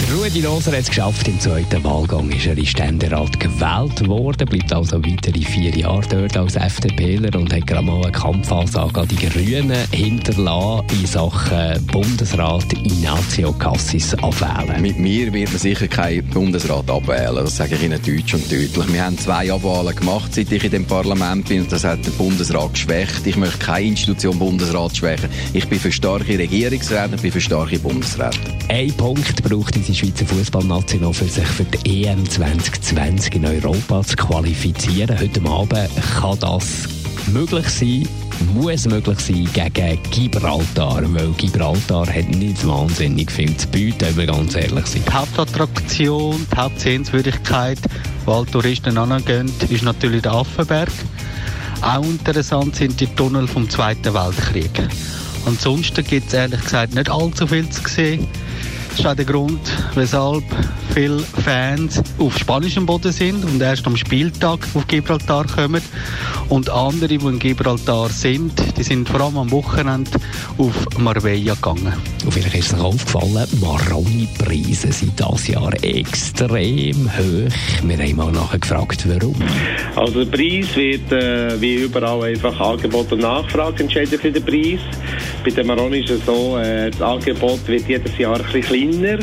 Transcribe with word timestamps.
Der 0.00 0.16
Rudi 0.16 0.40
Loser 0.40 0.72
hat 0.72 0.80
es 0.80 0.88
geschafft. 0.88 1.28
Im 1.28 1.38
zweiten 1.38 1.84
Wahlgang 1.84 2.28
ist 2.30 2.46
er 2.46 2.58
in 2.58 2.66
Ständerat 2.66 3.38
gewählt 3.38 4.06
worden, 4.08 4.48
bleibt 4.48 4.72
also 4.72 4.96
weitere 5.04 5.40
vier 5.44 5.70
Jahre 5.76 6.02
dort 6.08 6.36
als 6.36 6.56
FDPler 6.56 7.38
und 7.38 7.52
hat 7.52 7.66
gerade 7.66 7.84
mal 7.84 8.02
eine 8.02 8.12
Kampfansage 8.12 9.00
an 9.00 9.08
die 9.08 9.16
Grünen 9.16 9.76
hinterlassen 9.92 10.86
in 10.90 11.06
Sachen 11.06 11.86
Bundesrat 11.86 12.72
Ignacio 12.72 13.52
Cassis 13.52 14.14
abwählen. 14.14 14.82
Mit 14.82 14.98
mir 14.98 15.32
wird 15.32 15.50
man 15.50 15.58
sicher 15.58 15.86
keinen 15.86 16.26
Bundesrat 16.28 16.90
abwählen, 16.90 17.36
das 17.44 17.56
sage 17.56 17.76
ich 17.76 17.82
Ihnen 17.82 18.00
deutsch 18.02 18.34
und 18.34 18.50
deutlich. 18.50 18.92
Wir 18.92 19.04
haben 19.04 19.18
zwei 19.18 19.52
Abwahlen 19.52 19.94
gemacht, 19.94 20.34
seit 20.34 20.50
ich 20.50 20.64
in 20.64 20.70
dem 20.70 20.86
Parlament 20.86 21.48
bin 21.48 21.62
und 21.62 21.72
das 21.72 21.84
hat 21.84 22.04
den 22.04 22.12
Bundesrat 22.14 22.72
geschwächt. 22.72 23.26
Ich 23.26 23.36
möchte 23.36 23.58
keine 23.58 23.88
Institution 23.88 24.38
Bundesrat 24.38 24.96
schwächen. 24.96 25.28
Ich 25.52 25.68
bin 25.68 25.78
für 25.78 25.92
starke 25.92 26.38
Regierungsräte 26.38 27.12
und 27.12 27.22
bin 27.22 27.32
für 27.32 27.40
starke 27.40 27.78
Bundesräte. 27.78 28.38
Ein 28.68 28.92
Punkt 28.94 29.42
braucht 29.42 29.76
diese 29.86 29.98
Schweizer 29.98 30.26
Fußballnation 30.26 31.12
für 31.12 31.26
sich 31.26 31.46
für 31.46 31.64
die 31.64 32.04
EM 32.04 32.28
2020 32.28 33.34
in 33.34 33.46
Europa 33.46 34.02
zu 34.02 34.16
qualifizieren. 34.16 35.18
Heute 35.18 35.42
Abend 35.42 35.90
kann 36.20 36.38
das 36.40 36.88
möglich 37.32 37.68
sein, 37.68 38.08
muss 38.54 38.86
möglich 38.86 39.20
sein 39.20 39.48
gegen 39.52 40.02
Gibraltar, 40.10 41.02
weil 41.14 41.28
Gibraltar 41.36 42.06
hat 42.06 42.28
nicht 42.30 42.66
wahnsinnig 42.66 43.30
viel 43.30 43.54
zu 43.56 43.68
bieten, 43.68 44.06
wenn 44.08 44.16
wir 44.16 44.26
ganz 44.26 44.54
ehrlich 44.54 44.86
sind. 44.86 45.06
Die 45.06 45.12
Hauptattraktion, 45.12 46.46
die 46.50 46.56
Hauptsehenswürdigkeit, 46.56 47.78
wo 48.24 48.32
alle 48.32 48.46
Touristen 48.46 48.96
angehen, 48.96 49.52
ist 49.68 49.82
natürlich 49.82 50.22
der 50.22 50.32
Affenberg. 50.32 50.92
Auch 51.82 52.04
interessant 52.04 52.76
sind 52.76 52.98
die 53.00 53.06
Tunnel 53.06 53.46
vom 53.46 53.68
Zweiten 53.68 54.14
Weltkrieg. 54.14 54.70
Ansonsten 55.44 56.04
gibt 56.04 56.28
es 56.28 56.34
ehrlich 56.34 56.62
gesagt 56.62 56.94
nicht 56.94 57.10
allzu 57.10 57.46
viel 57.46 57.68
zu 57.68 57.86
sehen. 57.86 58.26
Das 58.94 59.00
ist 59.00 59.06
auch 59.06 59.16
der 59.16 59.24
Grund, 59.24 59.60
weshalb 59.96 60.44
viele 60.94 61.18
Fans 61.18 62.00
auf 62.20 62.38
spanischem 62.38 62.86
Boden 62.86 63.10
sind 63.10 63.44
und 63.44 63.60
erst 63.60 63.84
am 63.84 63.96
Spieltag 63.96 64.60
auf 64.74 64.86
Gibraltar 64.86 65.44
kommen. 65.44 65.82
Und 66.48 66.70
andere, 66.70 67.08
die 67.08 67.16
in 67.16 67.40
Gibraltar 67.40 68.08
sind, 68.10 68.52
die 68.76 68.84
sind 68.84 69.08
vor 69.08 69.22
allem 69.22 69.38
am 69.38 69.50
Wochenende 69.50 70.12
auf 70.56 70.86
Marbella 70.96 71.54
gegangen. 71.54 71.94
Und 72.24 72.32
vielleicht 72.32 72.54
ist 72.54 72.66
es 72.68 72.74
euch 72.74 72.80
aufgefallen, 72.80 73.48
Maroni-Preise 73.60 74.92
sind 74.92 75.18
dieses 75.18 75.48
Jahr 75.48 75.72
extrem 75.82 77.10
hoch. 77.10 77.52
Wir 77.82 77.98
haben 77.98 78.16
mal 78.16 78.30
nachher 78.30 78.60
gefragt, 78.60 79.04
warum. 79.08 79.34
Also 79.96 80.24
der 80.24 80.30
Preis 80.30 80.76
wird 80.76 81.10
äh, 81.10 81.60
wie 81.60 81.74
überall 81.74 82.22
einfach 82.22 82.58
Angebot 82.60 83.10
und 83.10 83.20
Nachfrage 83.20 83.82
entscheiden 83.82 84.16
für 84.16 84.30
den 84.30 84.44
Preis. 84.44 84.80
Bei 85.42 85.50
den 85.50 85.66
Maroni 85.66 86.04
ist 86.04 86.10
es 86.10 86.24
so, 86.24 86.56
äh, 86.56 86.88
das 86.92 87.02
Angebot 87.02 87.66
wird 87.66 87.88
jedes 87.88 88.16
Jahr 88.16 88.36
ein 88.36 88.44
bisschen 88.44 88.92
kleiner 88.92 89.18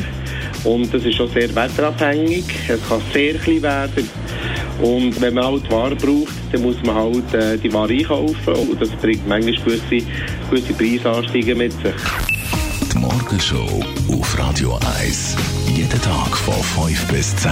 und 0.64 0.94
das 0.94 1.04
ist 1.04 1.16
schon 1.16 1.30
sehr 1.30 1.54
wetterabhängig. 1.56 2.46
Es 2.68 2.88
kann 2.88 3.02
sehr 3.14 3.36
klein 3.36 3.62
werden 3.62 4.10
und 4.82 5.22
wenn 5.22 5.34
man 5.34 5.46
halt 5.46 5.70
Ware 5.72 5.96
braucht, 5.96 6.34
dann 6.52 6.64
muss 6.64 6.82
man 6.84 6.96
halt 6.96 7.34
äh, 7.34 7.58
die 7.58 7.72
Ware 7.72 7.92
einkaufen 7.92 8.54
und 8.54 8.82
das 8.82 8.90
bringt 8.90 9.28
manchmal 9.28 9.54
gewisse, 9.54 10.06
gewisse 10.50 10.74
Preisanstiege 10.74 11.56
mit 11.56 11.72
sich. 11.74 11.94
Die 12.92 12.98
Morgenshow 12.98 13.84
auf 14.12 14.40
Radio 14.40 14.80
1. 15.00 15.36
Jeden 15.76 16.02
Tag 16.02 16.36
von 16.36 16.88
5 16.88 17.08
bis 17.08 17.36
10. 17.38 17.52